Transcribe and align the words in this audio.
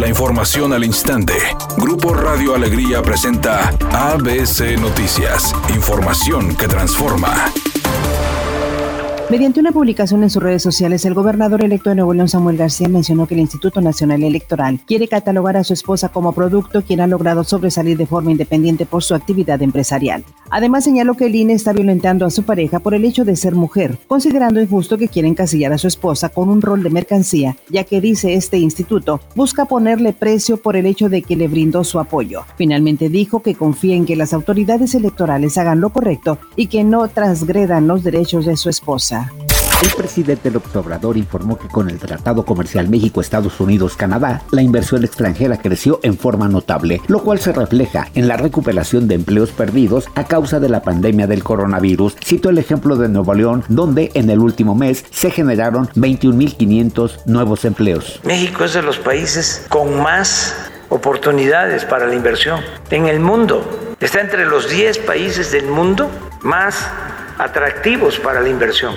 La 0.00 0.08
información 0.08 0.72
al 0.72 0.82
instante. 0.82 1.34
Grupo 1.76 2.14
Radio 2.14 2.54
Alegría 2.54 3.02
presenta 3.02 3.68
ABC 3.92 4.80
Noticias. 4.80 5.54
Información 5.74 6.56
que 6.56 6.66
transforma. 6.66 7.52
Mediante 9.28 9.60
una 9.60 9.72
publicación 9.72 10.22
en 10.22 10.30
sus 10.30 10.42
redes 10.42 10.62
sociales, 10.62 11.04
el 11.04 11.12
gobernador 11.12 11.62
electo 11.62 11.90
de 11.90 11.96
Nuevo 11.96 12.14
León, 12.14 12.30
Samuel 12.30 12.56
García, 12.56 12.88
mencionó 12.88 13.26
que 13.26 13.34
el 13.34 13.40
Instituto 13.40 13.82
Nacional 13.82 14.22
Electoral 14.22 14.80
quiere 14.86 15.06
catalogar 15.06 15.58
a 15.58 15.64
su 15.64 15.74
esposa 15.74 16.08
como 16.08 16.32
producto 16.32 16.80
quien 16.80 17.02
ha 17.02 17.06
logrado 17.06 17.44
sobresalir 17.44 17.98
de 17.98 18.06
forma 18.06 18.30
independiente 18.30 18.86
por 18.86 19.04
su 19.04 19.14
actividad 19.14 19.60
empresarial. 19.60 20.24
Además, 20.50 20.84
señaló 20.84 21.14
que 21.14 21.26
el 21.26 21.34
INE 21.34 21.54
está 21.54 21.72
violentando 21.72 22.26
a 22.26 22.30
su 22.30 22.42
pareja 22.42 22.80
por 22.80 22.94
el 22.94 23.04
hecho 23.04 23.24
de 23.24 23.36
ser 23.36 23.54
mujer, 23.54 23.98
considerando 24.08 24.60
injusto 24.60 24.98
que 24.98 25.08
quieren 25.08 25.32
encasillar 25.32 25.72
a 25.72 25.78
su 25.78 25.86
esposa 25.86 26.28
con 26.28 26.48
un 26.48 26.60
rol 26.60 26.82
de 26.82 26.90
mercancía, 26.90 27.56
ya 27.68 27.84
que 27.84 28.00
dice 28.00 28.34
este 28.34 28.58
instituto 28.58 29.20
busca 29.34 29.64
ponerle 29.64 30.12
precio 30.12 30.56
por 30.56 30.76
el 30.76 30.86
hecho 30.86 31.08
de 31.08 31.22
que 31.22 31.36
le 31.36 31.48
brindó 31.48 31.84
su 31.84 32.00
apoyo. 32.00 32.42
Finalmente 32.56 33.08
dijo 33.08 33.40
que 33.40 33.54
confía 33.54 33.94
en 33.94 34.06
que 34.06 34.16
las 34.16 34.32
autoridades 34.32 34.94
electorales 34.94 35.56
hagan 35.56 35.80
lo 35.80 35.90
correcto 35.90 36.38
y 36.56 36.66
que 36.66 36.84
no 36.84 37.06
transgredan 37.08 37.86
los 37.86 38.02
derechos 38.02 38.46
de 38.46 38.56
su 38.56 38.68
esposa. 38.68 39.32
El 39.82 39.90
presidente 39.96 40.50
López 40.50 40.76
Obrador 40.76 41.16
informó 41.16 41.58
que 41.58 41.68
con 41.68 41.88
el 41.88 41.98
Tratado 41.98 42.44
Comercial 42.44 42.90
México-Estados 42.90 43.58
Unidos-Canadá, 43.60 44.42
la 44.50 44.60
inversión 44.60 45.04
extranjera 45.04 45.56
creció 45.56 46.00
en 46.02 46.18
forma 46.18 46.48
notable, 46.48 47.00
lo 47.08 47.22
cual 47.22 47.40
se 47.40 47.52
refleja 47.52 48.08
en 48.14 48.28
la 48.28 48.36
recuperación 48.36 49.08
de 49.08 49.14
empleos 49.14 49.52
perdidos 49.52 50.06
a 50.16 50.24
causa 50.24 50.60
de 50.60 50.68
la 50.68 50.82
pandemia 50.82 51.26
del 51.26 51.42
coronavirus. 51.42 52.14
Cito 52.22 52.50
el 52.50 52.58
ejemplo 52.58 52.96
de 52.96 53.08
Nuevo 53.08 53.32
León, 53.32 53.64
donde 53.68 54.10
en 54.12 54.28
el 54.28 54.40
último 54.40 54.74
mes 54.74 55.06
se 55.10 55.30
generaron 55.30 55.88
21.500 55.94 57.24
nuevos 57.24 57.64
empleos. 57.64 58.20
México 58.24 58.64
es 58.64 58.74
de 58.74 58.82
los 58.82 58.98
países 58.98 59.64
con 59.70 60.02
más 60.02 60.54
oportunidades 60.90 61.86
para 61.86 62.06
la 62.06 62.14
inversión 62.14 62.60
en 62.90 63.06
el 63.06 63.18
mundo. 63.18 63.96
Está 63.98 64.20
entre 64.20 64.44
los 64.44 64.68
10 64.68 64.98
países 64.98 65.52
del 65.52 65.68
mundo 65.68 66.10
más 66.42 66.86
atractivos 67.38 68.18
para 68.18 68.40
la 68.42 68.50
inversión. 68.50 68.94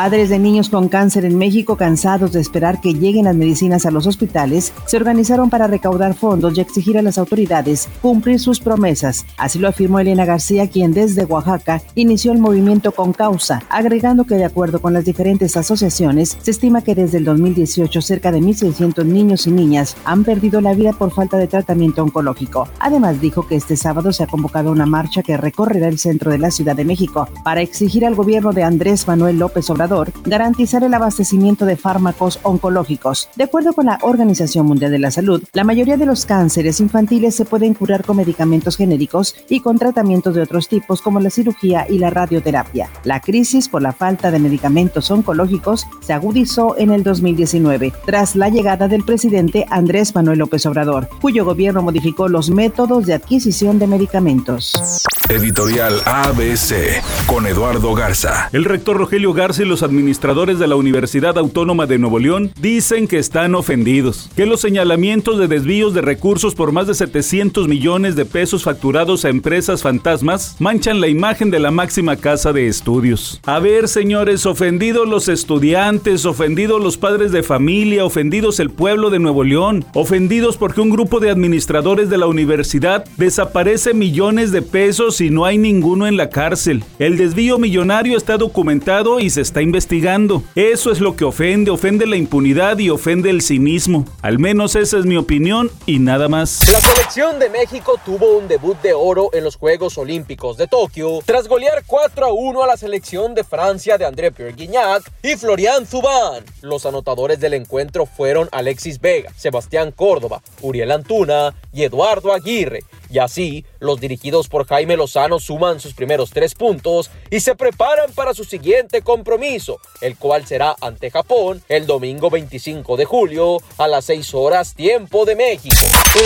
Padres 0.00 0.28
de 0.28 0.38
niños 0.38 0.68
con 0.68 0.88
cáncer 0.88 1.24
en 1.24 1.36
México, 1.36 1.76
cansados 1.76 2.30
de 2.30 2.40
esperar 2.40 2.80
que 2.80 2.94
lleguen 2.94 3.24
las 3.24 3.34
medicinas 3.34 3.84
a 3.84 3.90
los 3.90 4.06
hospitales, 4.06 4.72
se 4.86 4.96
organizaron 4.96 5.50
para 5.50 5.66
recaudar 5.66 6.14
fondos 6.14 6.56
y 6.56 6.60
exigir 6.60 6.96
a 6.96 7.02
las 7.02 7.18
autoridades 7.18 7.88
cumplir 8.00 8.38
sus 8.38 8.60
promesas. 8.60 9.26
Así 9.36 9.58
lo 9.58 9.66
afirmó 9.66 9.98
Elena 9.98 10.24
García, 10.24 10.68
quien 10.68 10.92
desde 10.92 11.24
Oaxaca 11.24 11.82
inició 11.96 12.30
el 12.30 12.38
movimiento 12.38 12.92
con 12.92 13.12
causa, 13.12 13.64
agregando 13.70 14.22
que 14.22 14.36
de 14.36 14.44
acuerdo 14.44 14.80
con 14.80 14.92
las 14.92 15.04
diferentes 15.04 15.56
asociaciones, 15.56 16.38
se 16.40 16.52
estima 16.52 16.82
que 16.82 16.94
desde 16.94 17.18
el 17.18 17.24
2018 17.24 18.00
cerca 18.00 18.30
de 18.30 18.38
1.600 18.38 19.04
niños 19.04 19.48
y 19.48 19.50
niñas 19.50 19.96
han 20.04 20.22
perdido 20.22 20.60
la 20.60 20.74
vida 20.74 20.92
por 20.92 21.10
falta 21.10 21.38
de 21.38 21.48
tratamiento 21.48 22.04
oncológico. 22.04 22.68
Además 22.78 23.20
dijo 23.20 23.48
que 23.48 23.56
este 23.56 23.76
sábado 23.76 24.12
se 24.12 24.22
ha 24.22 24.28
convocado 24.28 24.70
una 24.70 24.86
marcha 24.86 25.24
que 25.24 25.36
recorrerá 25.36 25.88
el 25.88 25.98
centro 25.98 26.30
de 26.30 26.38
la 26.38 26.52
Ciudad 26.52 26.76
de 26.76 26.84
México 26.84 27.28
para 27.42 27.62
exigir 27.62 28.06
al 28.06 28.14
gobierno 28.14 28.52
de 28.52 28.62
Andrés 28.62 29.08
Manuel 29.08 29.40
López 29.40 29.68
Obrador 29.70 29.87
garantizar 30.24 30.84
el 30.84 30.94
abastecimiento 30.94 31.66
de 31.66 31.76
fármacos 31.76 32.40
oncológicos. 32.42 33.28
De 33.36 33.44
acuerdo 33.44 33.72
con 33.72 33.86
la 33.86 33.98
Organización 34.02 34.66
Mundial 34.66 34.90
de 34.90 34.98
la 34.98 35.10
Salud, 35.10 35.42
la 35.52 35.64
mayoría 35.64 35.96
de 35.96 36.06
los 36.06 36.26
cánceres 36.26 36.80
infantiles 36.80 37.34
se 37.34 37.44
pueden 37.44 37.74
curar 37.74 38.04
con 38.04 38.16
medicamentos 38.16 38.76
genéricos 38.76 39.34
y 39.48 39.60
con 39.60 39.78
tratamientos 39.78 40.34
de 40.34 40.42
otros 40.42 40.68
tipos 40.68 41.02
como 41.02 41.20
la 41.20 41.30
cirugía 41.30 41.86
y 41.88 41.98
la 41.98 42.10
radioterapia. 42.10 42.90
La 43.04 43.20
crisis 43.20 43.68
por 43.68 43.82
la 43.82 43.92
falta 43.92 44.30
de 44.30 44.38
medicamentos 44.38 45.10
oncológicos 45.10 45.86
se 46.00 46.12
agudizó 46.12 46.76
en 46.78 46.90
el 46.90 47.02
2019 47.02 47.92
tras 48.06 48.36
la 48.36 48.48
llegada 48.48 48.88
del 48.88 49.04
presidente 49.04 49.66
Andrés 49.70 50.14
Manuel 50.14 50.38
López 50.38 50.66
Obrador, 50.66 51.08
cuyo 51.20 51.44
gobierno 51.44 51.82
modificó 51.82 52.28
los 52.28 52.50
métodos 52.50 53.06
de 53.06 53.14
adquisición 53.14 53.78
de 53.78 53.86
medicamentos. 53.86 55.02
Editorial 55.28 56.00
ABC 56.06 57.02
con 57.26 57.46
Eduardo 57.46 57.94
Garza. 57.94 58.48
El 58.52 58.64
rector 58.64 58.96
Rogelio 58.96 59.34
Garza 59.34 59.62
los 59.68 59.82
administradores 59.82 60.58
de 60.58 60.66
la 60.66 60.76
Universidad 60.76 61.38
Autónoma 61.38 61.86
de 61.86 61.98
Nuevo 61.98 62.18
León 62.18 62.50
dicen 62.60 63.06
que 63.06 63.18
están 63.18 63.54
ofendidos, 63.54 64.30
que 64.34 64.46
los 64.46 64.60
señalamientos 64.60 65.38
de 65.38 65.46
desvíos 65.46 65.94
de 65.94 66.00
recursos 66.00 66.54
por 66.54 66.72
más 66.72 66.86
de 66.86 66.94
700 66.94 67.68
millones 67.68 68.16
de 68.16 68.24
pesos 68.24 68.64
facturados 68.64 69.24
a 69.24 69.28
empresas 69.28 69.82
fantasmas 69.82 70.56
manchan 70.58 71.00
la 71.00 71.08
imagen 71.08 71.50
de 71.50 71.58
la 71.58 71.70
máxima 71.70 72.16
casa 72.16 72.52
de 72.52 72.66
estudios. 72.66 73.40
A 73.44 73.58
ver, 73.58 73.88
señores, 73.88 74.46
ofendidos 74.46 75.06
los 75.06 75.28
estudiantes, 75.28 76.24
ofendidos 76.24 76.82
los 76.82 76.96
padres 76.96 77.30
de 77.30 77.42
familia, 77.42 78.04
ofendidos 78.04 78.60
el 78.60 78.70
pueblo 78.70 79.10
de 79.10 79.18
Nuevo 79.18 79.44
León, 79.44 79.84
ofendidos 79.94 80.56
porque 80.56 80.80
un 80.80 80.90
grupo 80.90 81.20
de 81.20 81.30
administradores 81.30 82.08
de 82.08 82.18
la 82.18 82.26
universidad 82.26 83.04
desaparece 83.16 83.94
millones 83.94 84.52
de 84.52 84.62
pesos 84.62 85.16
si 85.16 85.30
no 85.30 85.44
hay 85.44 85.58
ninguno 85.58 86.06
en 86.06 86.16
la 86.16 86.30
cárcel. 86.30 86.84
El 86.98 87.16
desvío 87.16 87.58
millonario 87.58 88.16
está 88.16 88.36
documentado 88.36 89.20
y 89.20 89.30
se 89.30 89.40
está 89.40 89.57
investigando. 89.62 90.42
Eso 90.54 90.90
es 90.92 91.00
lo 91.00 91.16
que 91.16 91.24
ofende, 91.24 91.70
ofende 91.70 92.06
la 92.06 92.16
impunidad 92.16 92.78
y 92.78 92.90
ofende 92.90 93.30
el 93.30 93.42
cinismo. 93.42 94.04
Al 94.22 94.38
menos 94.38 94.76
esa 94.76 94.98
es 94.98 95.06
mi 95.06 95.16
opinión 95.16 95.70
y 95.86 95.98
nada 95.98 96.28
más. 96.28 96.60
La 96.72 96.80
selección 96.80 97.38
de 97.38 97.50
México 97.50 97.98
tuvo 98.04 98.38
un 98.38 98.48
debut 98.48 98.80
de 98.82 98.94
oro 98.94 99.30
en 99.32 99.44
los 99.44 99.56
Juegos 99.56 99.98
Olímpicos 99.98 100.56
de 100.56 100.66
Tokio 100.66 101.20
tras 101.24 101.48
golear 101.48 101.82
4 101.86 102.26
a 102.26 102.32
1 102.32 102.62
a 102.62 102.66
la 102.66 102.76
selección 102.76 103.34
de 103.34 103.44
Francia 103.44 103.98
de 103.98 104.04
André 104.04 104.32
Pierre 104.32 104.54
Guignac 104.54 105.02
y 105.22 105.36
Florian 105.36 105.86
Zubán. 105.86 106.44
Los 106.62 106.86
anotadores 106.86 107.40
del 107.40 107.54
encuentro 107.54 108.06
fueron 108.06 108.48
Alexis 108.52 109.00
Vega, 109.00 109.32
Sebastián 109.36 109.92
Córdoba, 109.92 110.42
Uriel 110.60 110.92
Antuna 110.92 111.54
y 111.72 111.84
Eduardo 111.84 112.32
Aguirre. 112.32 112.84
Y 113.10 113.18
así, 113.18 113.64
los 113.80 114.00
dirigidos 114.00 114.48
por 114.48 114.66
Jaime 114.66 114.96
Lozano 114.96 115.38
suman 115.38 115.80
sus 115.80 115.94
primeros 115.94 116.30
tres 116.30 116.54
puntos 116.54 117.10
y 117.30 117.40
se 117.40 117.54
preparan 117.54 118.12
para 118.12 118.34
su 118.34 118.44
siguiente 118.44 119.02
compromiso, 119.02 119.80
el 120.00 120.16
cual 120.16 120.46
será 120.46 120.76
ante 120.80 121.10
Japón 121.10 121.62
el 121.68 121.86
domingo 121.86 122.30
25 122.30 122.96
de 122.96 123.04
julio 123.04 123.58
a 123.78 123.88
las 123.88 124.04
6 124.06 124.34
horas 124.34 124.74
tiempo 124.74 125.24
de 125.24 125.36
México. 125.36 125.76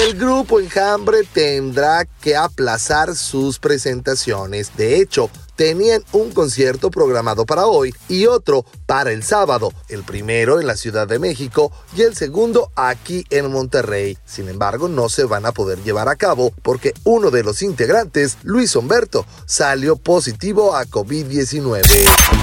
El 0.05 0.15
grupo 0.15 0.61
Enjambre 0.61 1.19
tendrá 1.33 2.07
que 2.21 2.37
aplazar 2.37 3.15
sus 3.15 3.59
presentaciones. 3.59 4.77
De 4.77 5.01
hecho, 5.01 5.31
tenían 5.63 6.03
un 6.11 6.33
concierto 6.33 6.91
programado 6.91 7.47
para 7.47 7.67
hoy 7.67 7.95
y 8.09 8.27
otro 8.27 8.65
para 8.85 9.13
el 9.13 9.23
sábado, 9.23 9.73
el 9.89 10.03
primero 10.03 10.59
en 10.59 10.67
la 10.67 10.75
Ciudad 10.75 11.07
de 11.07 11.21
México 11.21 11.71
y 11.97 12.03
el 12.03 12.17
segundo 12.17 12.73
aquí 12.75 13.25
en 13.31 13.49
Monterrey. 13.53 14.19
Sin 14.25 14.49
embargo, 14.49 14.89
no 14.89 15.09
se 15.09 15.23
van 15.23 15.47
a 15.47 15.53
poder 15.53 15.79
llevar 15.85 16.09
a 16.09 16.17
cabo 16.17 16.53
porque 16.63 16.95
uno 17.05 17.31
de 17.31 17.45
los 17.45 17.63
integrantes, 17.63 18.39
Luis 18.43 18.75
Humberto, 18.75 19.25
salió 19.47 19.95
positivo 19.95 20.75
a 20.75 20.85
COVID-19. 20.85 21.85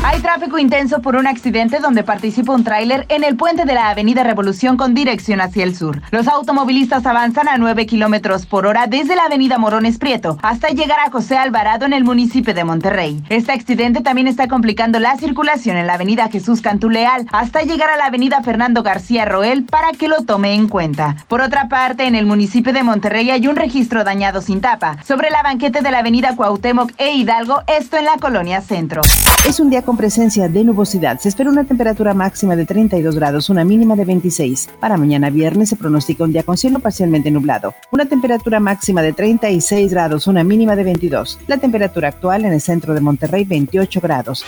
Hay 0.06 0.22
tráfico 0.22 0.57
intenso 0.57 1.01
por 1.01 1.18
un 1.18 1.28
accidente 1.28 1.81
donde 1.81 2.06
participa 2.06 2.53
un 2.53 2.63
tráiler 2.63 3.06
en 3.09 3.25
el 3.25 3.36
puente 3.36 3.66
de 3.66 3.74
la 3.74 3.90
Avenida 3.90 4.24
Revolución 4.24 4.78
con 4.78 4.96
dirección 4.96 5.41
hacia 5.41 5.66
el 5.66 5.75
sur. 5.75 6.01
Los 6.12 6.30
automovilistas 6.30 7.06
avanzan 7.06 7.50
a 7.50 7.57
9 7.57 7.86
kilómetros 7.86 8.46
por 8.46 8.66
hora 8.66 8.88
desde 8.88 9.18
la 9.18 9.25
Avenida 9.25 9.57
Morones 9.57 9.97
Prieto 9.97 10.38
hasta 10.41 10.69
llegar 10.69 11.01
a 11.06 11.12
José 11.12 11.36
Alvarado 11.36 11.86
en 11.86 11.91
el 11.91 12.06
municipio 12.06 12.53
de 12.53 12.63
Monterrey. 12.63 13.09
Este 13.30 13.52
accidente 13.52 14.02
también 14.02 14.28
está 14.28 14.47
complicando 14.47 15.00
la 15.00 15.18
circulación 15.18 15.78
en 15.78 15.88
la 15.88 15.94
Avenida 15.94 16.30
Jesús 16.30 16.62
Cantuleal 16.62 17.25
hasta 17.31 17.62
llegar 17.62 17.90
a 17.90 17.97
la 17.97 18.06
Avenida 18.06 18.42
Fernando 18.44 18.84
García 18.84 19.25
Roel 19.25 19.64
para 19.64 19.92
que 19.92 20.08
lo 20.08 20.24
tome 20.24 20.53
en 20.53 20.68
cuenta. 20.68 21.16
Por 21.28 21.42
otra 21.42 21.68
parte, 21.68 22.06
en 22.06 22.16
el 22.16 22.25
municipio 22.25 22.74
de 22.74 22.84
Monterrey 22.84 23.30
hay 23.31 23.48
un 23.48 23.56
registro 23.56 24.03
dañado 24.03 24.42
sin 24.42 24.62
tapa 24.62 24.98
sobre 25.03 25.30
la 25.30 25.44
banqueta 25.44 25.81
de 25.81 25.92
la 25.92 26.00
Avenida 26.00 26.36
Cuauhtémoc 26.36 26.92
e 26.98 27.12
Hidalgo, 27.14 27.62
esto 27.68 27.98
en 27.98 28.06
la 28.06 28.18
colonia 28.19 28.62
Centro. 28.62 29.02
Es 29.48 29.59
un 29.59 29.69
día 29.69 29.81
con 29.81 29.98
presencia 29.98 30.48
de 30.48 30.64
nubosidad. 30.64 31.19
Se 31.19 31.30
espera 31.30 31.50
una 31.50 31.64
temperatura 31.64 32.14
máxima 32.14 32.56
de 32.56 32.66
32 32.66 33.16
grados, 33.16 33.50
una 33.50 33.64
mínima 33.64 33.96
de 33.96 34.06
26. 34.06 34.69
Para 34.80 34.98
mañana 34.98 35.30
viernes 35.30 35.69
se 35.69 35.75
pronostica 35.75 36.24
un 36.24 36.34
día 36.34 36.44
con 36.44 36.57
cielo 36.57 36.80
parcialmente 36.80 37.31
nublado. 37.31 37.74
Una 37.92 38.06
temperatura 38.06 38.60
máxima 38.60 39.01
de 39.01 39.13
36 39.13 39.92
grados, 39.92 40.28
una 40.28 40.44
mínima 40.44 40.75
de 40.75 40.84
22. 40.84 41.39
La 41.48 41.57
temperatura 41.57 42.10
actual 42.10 42.45
en 42.45 42.54
el 42.54 42.62
de 42.94 43.01
Monterrey 43.01 43.44
28 43.44 44.00
grados. 44.01 44.45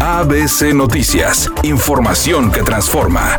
ABC 0.00 0.72
Noticias, 0.74 1.50
información 1.62 2.50
que 2.50 2.62
transforma. 2.62 3.36